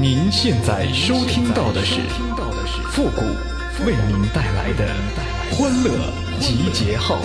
[0.00, 2.00] 您现在收听到的是
[2.92, 3.20] 复古
[3.84, 4.94] 为您带来的
[5.50, 5.90] 欢乐
[6.38, 7.16] 集结号。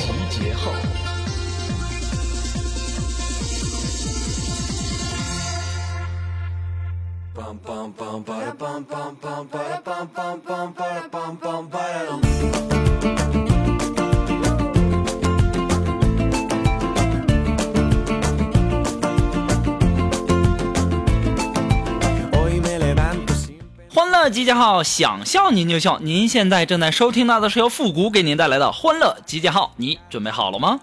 [23.95, 30.79] 欢乐集结号想笑您就笑您现在正在收听到的是由复古给您带来的欢乐集结号你准备好了吗？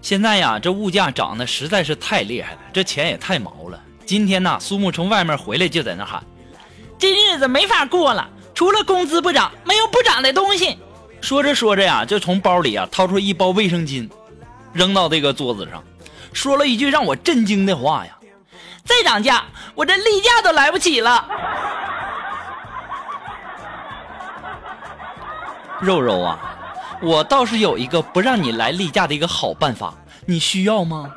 [0.00, 3.80] 现在呀这物价涨的实在是太厉害了这钱也太毛了。
[4.04, 6.20] 今天呐苏木从外面回来就在那喊
[6.98, 8.28] 这日子没法过了。
[8.62, 10.78] 除了工资不涨，没有不涨的东西。”
[11.20, 14.08] 说着说着呀，就从包里啊掏出一包卫生巾，
[14.72, 15.82] 扔到这个桌子上，
[16.32, 18.16] 说了一句让我震惊的话呀
[18.86, 21.26] ：“再涨价，我这例假都来不起了。”
[25.80, 26.38] 肉肉啊，
[27.02, 29.92] 我倒是有一个不让你来例假的一个好办法，
[30.24, 31.10] 你需要吗？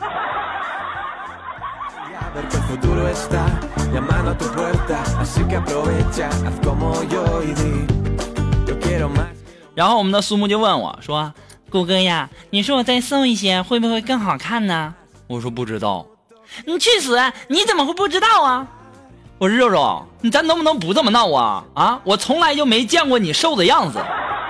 [2.35, 3.45] A ver que el futuro está
[3.93, 7.87] llamando a tu puerta así que aprovecha haz como yo y di
[8.67, 9.27] yo quiero más
[9.73, 11.33] 然后我们的苏木就问我说
[11.69, 14.93] ：“谷歌呀，你说我再瘦一些会不会更好看呢？”
[15.27, 16.05] 我说不知道。
[16.65, 17.19] 你去死！
[17.47, 18.67] 你怎么会不知道啊？
[19.37, 21.63] 我说肉肉，你咱能不能不这么闹啊？
[21.73, 23.99] 啊，我从来就没见过你瘦的样子，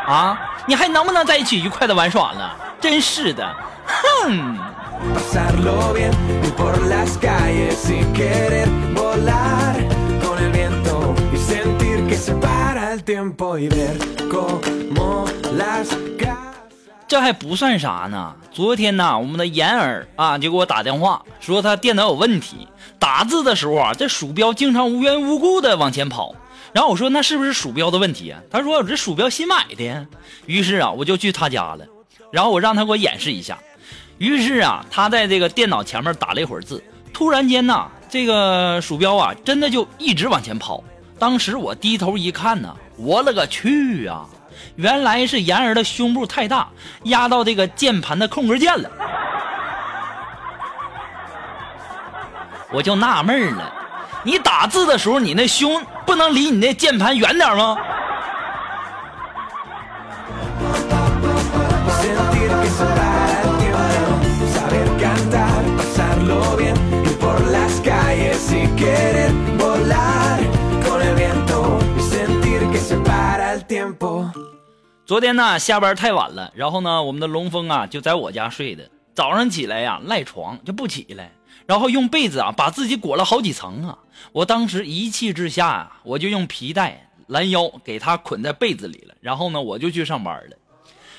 [0.08, 2.56] 啊，你还能不能在一起愉快的玩耍了？
[2.80, 3.56] 真是的，
[3.88, 4.58] 哼！
[5.16, 6.12] Pasarlo bien
[6.44, 9.76] ir por las calles sin querer volar
[10.22, 13.96] con el viento y sentir que se para el tiempo y ver
[14.30, 16.36] cómo las casas
[17.08, 18.36] 这还不算啥呢。
[18.52, 22.68] 昨天呢，我们的妍儿啊就给我打电话说他电脑有问题，
[23.00, 26.36] 打字的时候啊，这鼠标经常无缘无故的往前跑。
[26.74, 28.42] 然后我说那是不是鼠标的问题啊？
[28.52, 30.06] 他说我这鼠标新买的呀。
[30.46, 31.86] 于是啊，我就去他家了，
[32.32, 33.58] 然后我让他给我演示一下。
[34.18, 36.84] 于是啊，他在这个电脑前面打了一会儿字，
[37.14, 40.84] 突然间呐，这个鼠标啊真的就一直往前跑。
[41.20, 44.26] 当时我低头一看呢，我勒个去啊！
[44.78, 46.68] 原来是妍儿的胸部太大，
[47.04, 48.90] 压到这个键盘的空格键了。
[52.72, 53.74] 我就纳闷了，
[54.24, 57.78] 你打字的时候，你那胸不能离你那键盘远点吗？
[75.06, 78.90] 昨天呢，下班太晚了，然后呢，我们的龙峰啊就在我家睡的。
[79.14, 81.32] 早上起来呀，赖床就不起来，
[81.68, 84.00] 然后用被子啊把自己裹了好几层啊。
[84.32, 89.14] 我当时一气之下啊，我就用皮带拦腰给他捆在被子里了。
[89.22, 90.58] 然后呢，我就去上班了。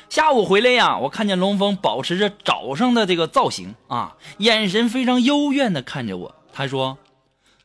[0.09, 6.35] 下午回来呀，我看见龙峰保持着早上的这个造型啊，眼神非常幽怨的看着我。
[6.53, 6.99] 他说：“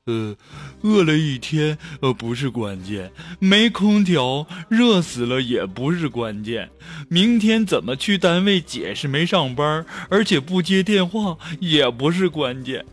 [0.07, 0.35] 呃，
[0.81, 6.72] 饿了一天，呃，不是关键；没空调，热死了也不是关键。
[7.07, 12.84] 明天怎么去单位解释没上班，而且不接电话，也不是关键。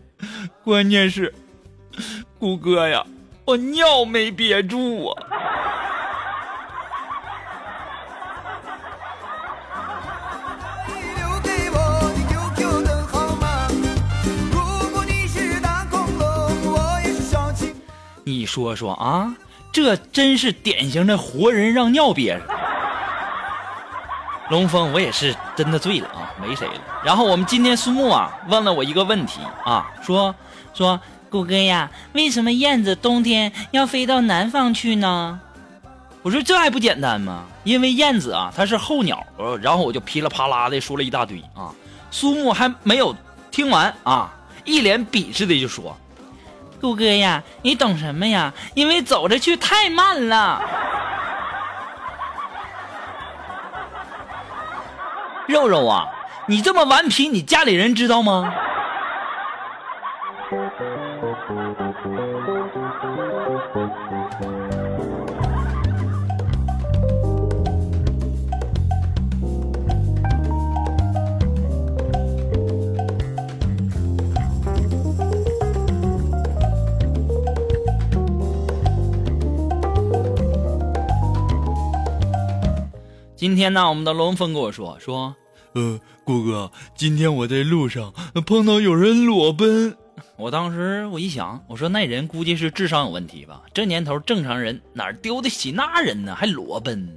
[0.63, 1.33] 关键是，
[2.39, 3.07] 谷哥呀，
[3.47, 5.25] 我尿没憋住啊！
[18.59, 19.37] 说说啊，
[19.71, 22.43] 这真是典型的活人让尿憋着。
[24.51, 26.75] 龙峰，我也是真的醉了啊，没谁了。
[27.05, 30.35] 然后我们今天苏木啊问了我一个问题啊，说
[30.75, 30.99] 说
[31.31, 35.39] 谷歌呀，为什么燕子冬天要飞到南方去呢？
[36.23, 37.45] 我说这还不简单吗？
[37.63, 39.25] 因为燕子啊它是候鸟，
[39.63, 41.71] 然后我就噼里啪啦的说了一大堆啊。
[42.11, 43.15] 苏木还没有
[43.53, 44.35] 听完啊，
[44.65, 45.97] 一脸鄙视的就说。
[46.81, 48.53] 顾哥呀，你懂什么呀？
[48.75, 50.63] 因为走着去太慢了。
[55.47, 56.07] 肉肉啊，
[56.47, 58.53] 你这么顽皮，你家里人知道吗？
[83.39, 85.37] 今天呢，我们的龙峰跟我说说，
[85.75, 88.13] 呃，郭哥，今天我在路上
[88.45, 89.97] 碰到有人裸奔，
[90.37, 93.63] 我当时我一想，我说那人估计是智商有问题吧？
[93.73, 96.35] 这年头正常人哪儿丢得起那人呢？
[96.35, 97.09] 还裸奔？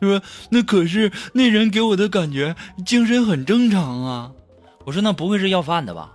[0.00, 2.56] 他说那可是那人给我的感觉
[2.86, 4.32] 精神很正常啊。
[4.86, 6.10] 我说那不会是要饭的吧？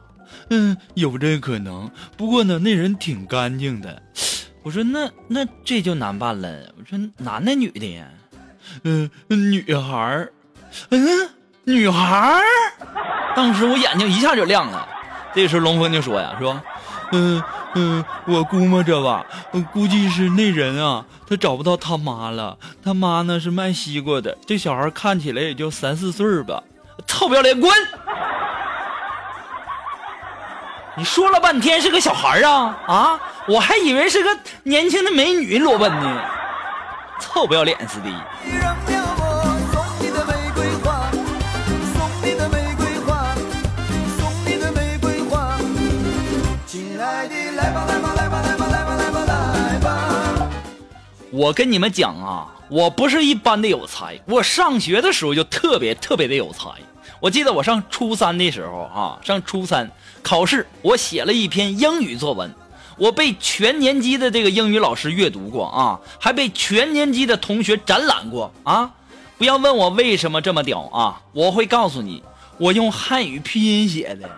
[0.49, 1.87] 嗯，有这可能。
[2.17, 4.01] 不过呢，那人挺干净的。
[4.63, 6.73] 我说那那这就难办了。
[6.79, 8.07] 我说男的女的呀？
[8.83, 10.33] 嗯，女孩儿。
[10.89, 11.29] 嗯，
[11.63, 12.41] 女孩儿。
[13.35, 14.87] 当时我眼睛一下就亮了。
[15.33, 16.61] 这时龙峰就说呀，说，
[17.11, 17.41] 嗯
[17.75, 19.25] 嗯，我估摸着吧，
[19.71, 22.57] 估计是那人啊，他找不到他妈了。
[22.83, 24.37] 他妈呢是卖西瓜的。
[24.45, 26.61] 这小孩看起来也就三四岁吧。
[27.07, 27.71] 臭不要脸，滚！
[30.97, 33.19] 你说了半天是个小孩啊啊！
[33.47, 36.21] 我还以为是个年轻的美女裸奔呢，
[37.21, 38.09] 臭不要脸似的。
[51.33, 56.69] 我跟你们讲啊，我不是一般的有才，我上学的时候就特别特别的有才。
[57.19, 59.89] 我记得我上初三的时候啊，上初三
[60.21, 62.53] 考试，我写了一篇英语作文，
[63.01, 68.91] 我被全年级的这个英语老师阅读过啊，还被全年级的同学展览过啊。
[69.39, 72.23] 不要问我为什么这么屌啊，我会告诉你，
[72.59, 74.29] 我用汉语拼音写的。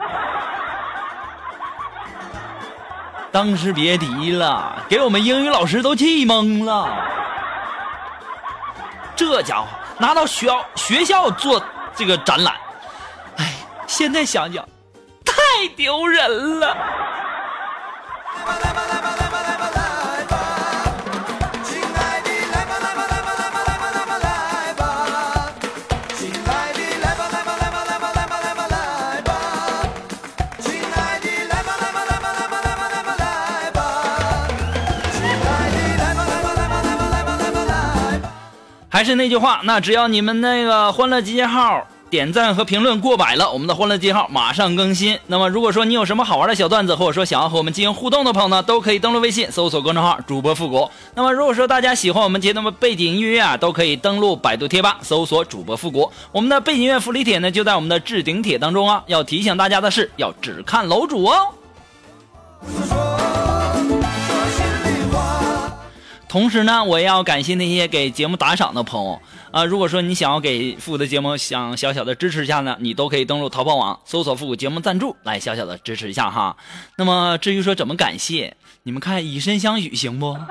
[3.33, 6.89] 当时别提了，给我们英语老师都气懵了。
[9.13, 9.67] 这家伙
[9.99, 11.61] 拿到学校学校做
[11.97, 12.55] 这个展览，
[13.35, 13.55] 哎，
[13.87, 14.65] 现在想想，
[15.25, 16.77] 太丢人了。
[39.03, 45.19] 还是那句话，那只要你们那个欢乐集结号点赞和评论过百了，我们的欢乐集结号马上更新。
[45.27, 50.89] 那么如果说你有什么好玩的小段子，或者说想要和我们进行互动的朋友呢，都可以登录微信搜索公众号主播复古。
[51.15, 56.09] 那么如果说大家喜欢我们节目的背景音乐啊，都可以登录百度贴吧搜索主播复古。
[56.31, 59.03] 我们的背景音乐福利帖呢就在我们的置顶帖当中啊。
[59.07, 61.49] 要提醒大家的是，要只看楼主哦。
[66.33, 69.21] 同时呢，我也要感谢那些给节目打赏的朋友
[69.51, 69.63] 啊！
[69.63, 76.57] 如果说你想要给复古的节目想小小的支持一下呢，你都可以登录淘宝网搜索“复古节目赞助”来小小的支持一下哈。
[76.97, 80.35] 那么至于说怎么感谢，你们看以身相许行不？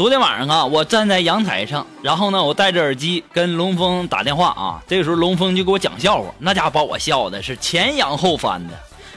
[0.00, 4.80] 昨天晚上啊，我站在阳台上，然后呢，我戴着耳机跟龙峰打电话啊。
[4.88, 8.72] 这个时候，龙峰就给我讲笑话，那家伙把我笑的是前仰后翻的。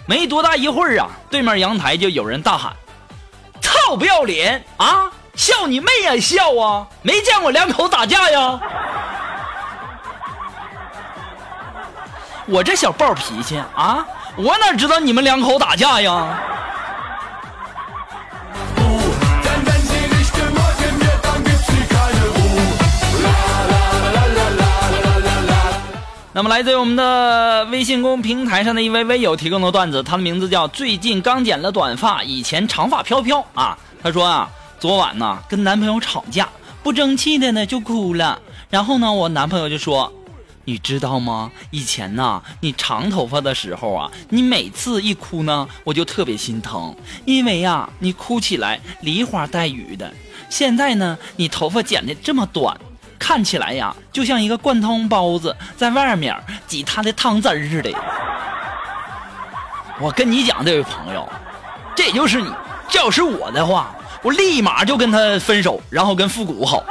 [0.06, 2.74] 没多大一会儿啊，对面阳台就有人大喊
[3.64, 5.10] ：“操，不要脸啊！
[5.36, 6.86] 笑你妹呀，笑啊！
[7.02, 8.60] 没见过两口打架呀！”
[12.46, 14.06] 我这小暴脾气啊，
[14.36, 16.38] 我哪知道你们两口打架呀？
[26.36, 33.78] 那么，来自于我们的微信公平台上的一位微友提供的段子，他的名字叫“最近刚剪了短发，以前长发飘飘”啊。
[34.02, 34.50] 他说啊，
[34.80, 36.50] 昨晚呢跟男朋友吵架，
[36.82, 38.42] 不争气的呢就哭了。
[38.72, 40.12] 然后呢，我男朋友就说
[40.66, 41.52] ：“你知道吗？
[41.70, 50.12] 以前呢你长头发的时候啊，你每次一哭呢，我就特别心疼，因为呀你哭起来梨花带雨的。
[50.50, 52.76] 现在呢你头发剪的这么短。”
[53.24, 56.36] 看起来呀，就像一个灌汤包子在外面
[56.68, 57.90] 挤他的汤汁似的。
[60.02, 61.26] 我跟你讲，这位朋友，
[61.96, 62.52] 这就是你。
[62.96, 66.84] 要是我的话，我立马就跟他分手，然后跟复古好。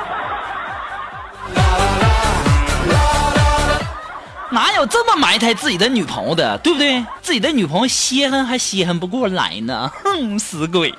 [4.50, 7.04] 哪有这么埋汰自己的女朋友的，对不对？
[7.20, 10.94] 自己的女朋友稀罕还稀罕不过来呢，哼，死鬼。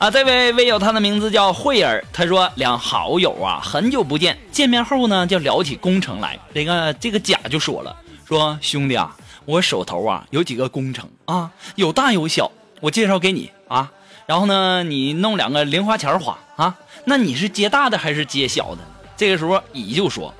[0.00, 6.38] 啊，这位微友他的名字叫慧儿，他说两好友啊，很久不见，见面后呢就聊起工程来。
[6.54, 7.94] 这个这个甲就说了，
[8.26, 9.14] 说兄弟啊，
[9.44, 13.92] 我手头啊有几个工程啊，有大有小，我介绍给你啊。
[14.24, 16.74] 然后呢，你弄两个零花钱花啊。
[17.04, 18.78] 那你是接大的还是接小的？
[19.18, 20.32] 这个时候乙就说，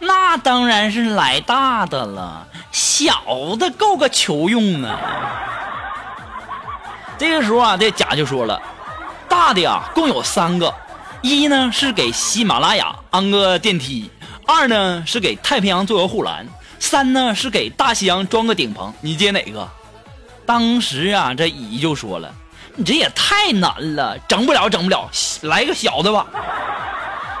[0.00, 5.00] 那当然是来大的了，小的够个球用啊。
[7.16, 8.60] 这个时候啊，这甲就说了。
[9.28, 10.74] 大的呀，共有三个，
[11.22, 14.10] 一呢是给喜马拉雅安个电梯，
[14.46, 16.46] 二呢是给太平洋做个护栏，
[16.78, 18.92] 三呢是给大西洋装个顶棚。
[19.00, 19.68] 你接哪个？
[20.46, 22.32] 当时啊，这乙就说了
[22.74, 25.08] ：“你这也太难了，整不了，整不了，
[25.42, 26.26] 来个小的吧。”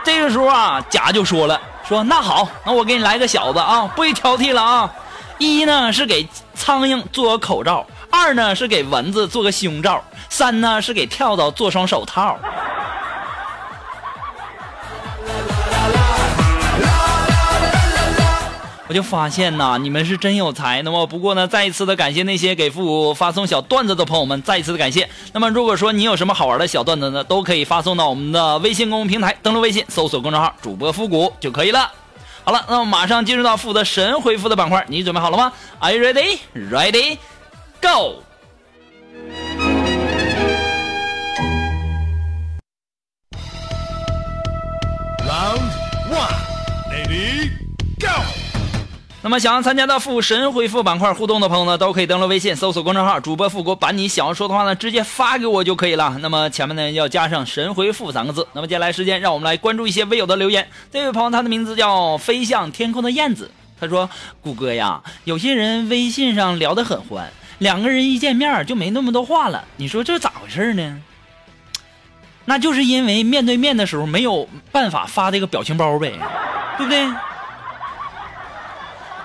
[0.04, 4.92] 这个时候啊，甲就说了：“说那好，那我给你来个小的啊，不许挑剔了啊。
[5.38, 12.38] 一呢是给苍蝇做个口罩，二呢是给蚊子做个胸罩。”三呢是给跳蚤做双手套，
[18.86, 20.80] 我就发现呐，你们是真有才。
[20.82, 25.08] 那么不过呢，再一次的感谢那些给复古发送小段子的朋友们，再一次的感谢。
[25.32, 31.90] 那么如果说你有什么好玩的小段子呢，都可以发送到我们的微信公众平台，登录微信搜索公众号主播复古就可以了。
[32.44, 36.38] 好了，那么马上进入到复的神回复的板块，你准备好了吗？Are you ready?
[36.54, 37.18] Ready?
[37.82, 38.22] Go！
[49.28, 56.16] 那么想要参加到复神回复板块互动的朋友呢，都可以登录微信搜索公众号“主播复国”，把你想要说的话呢直接发给我就可以了。
[56.22, 58.48] 那么前面呢要加上“神回复”三个字。
[58.54, 60.66] 那么接下来时间，让我们来关注一些微友的留言。
[60.90, 64.08] 这位朋友他的名字叫飞向天空的燕子，他说
[64.40, 69.62] ：“谷歌呀，有些人微信上聊得很欢，两个人一见面就没那么多话了。
[69.76, 71.02] 你说这咋回事呢？
[72.46, 76.14] 那就是因为面对面的时候没有办法发这个表情包呗，
[76.78, 77.06] 对不对？”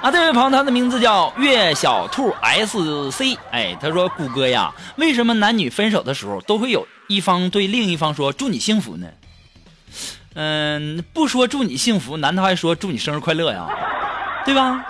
[0.03, 3.37] 啊，这位朋友，他的名字叫月小兔 S C。
[3.51, 9.07] 哎，他说：“谷歌呀，为什么男女分手的时候都会有一方对另一方说‘祝你幸福’呢？
[10.33, 13.65] 嗯，不说‘祝你幸福’，难道还说‘祝你生日快乐’呀？
[14.43, 14.85] 对吧？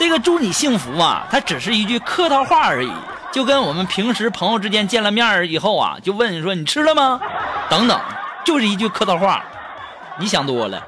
[0.00, 2.90] 这个‘祝你幸福’啊，它只是一句客套话而已，
[3.30, 7.20] 就跟我们平时朋友之间见了面以后啊，就问你说你吃了吗？
[7.70, 8.00] 等等，
[8.44, 9.44] 就是一句客套话。
[10.18, 10.84] 你想多了。”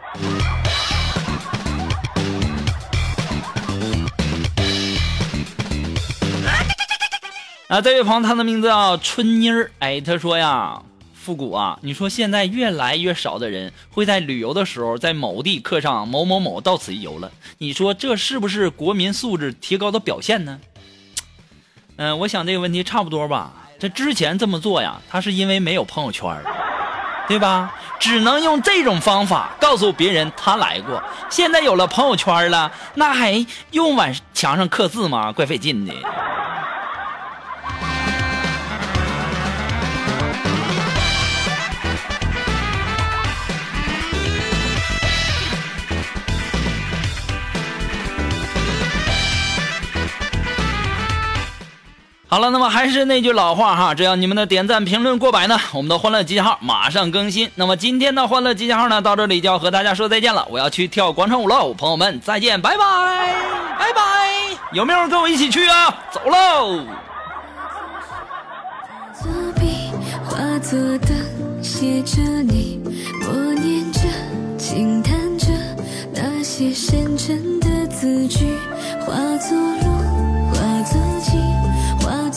[7.68, 9.70] 啊，这位朋友，他的名字叫春妮儿。
[9.80, 10.80] 哎，他说呀，
[11.12, 17.30] 复古啊，你说现在越来越少的人会在旅游的时候在某地刻上某某某到此一游了。
[17.58, 20.58] 你说这是不是国民素质提高的表现呢？
[21.96, 23.52] 嗯，我想这个问题差不多吧。
[23.78, 26.42] 这之前这么做呀，他是因为没有朋友圈，
[27.28, 27.74] 对吧？
[28.00, 31.02] 只能用这种方法告诉别人他来过。
[31.28, 35.30] 现在有了朋友圈了，那还用往墙上刻字吗？
[35.30, 35.92] 怪费劲的。
[52.30, 57.50] 好了，那么还是那句老话哈，只要你们的点赞、评论过百呢，我们的欢乐集结号马上更新。
[57.54, 63.34] 那么今天的欢乐集结号呢，到这里就要和大家说再见了，我要去跳广场舞喽，朋友们再见，拜拜，
[63.78, 64.28] 拜拜，
[64.72, 65.88] 有没有人跟我一起去啊？
[66.12, 66.84] 走喽。
[69.14, 69.90] 作笔
[70.22, 71.14] 画作的
[71.62, 72.78] 写着你，
[73.22, 74.00] 默念着，
[74.58, 75.46] 轻叹着
[76.12, 78.58] 那些深沉的字句，
[79.00, 80.17] 化作落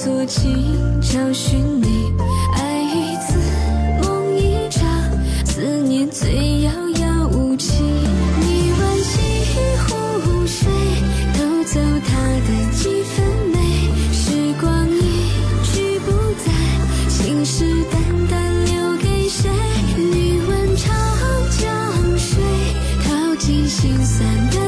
[0.03, 2.11] 做情找寻你，
[2.55, 3.37] 爱一次
[4.01, 4.81] 梦一场，
[5.45, 7.83] 思念最遥遥无期。
[8.39, 9.11] 你挽起
[9.85, 9.91] 湖
[10.47, 10.71] 水，
[11.35, 12.17] 偷走他
[12.47, 13.59] 的几分美。
[14.11, 15.01] 时光一
[15.65, 16.11] 去不
[16.43, 16.51] 再，
[17.07, 19.51] 情史淡淡留给谁？
[19.97, 20.91] 你问长
[21.59, 21.69] 江
[22.17, 22.41] 水，
[23.03, 24.60] 淘尽心酸的